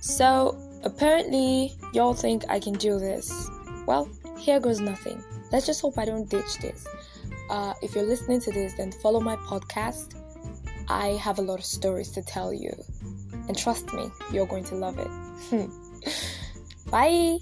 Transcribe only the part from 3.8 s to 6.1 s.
Well, here goes nothing. Let's just hope I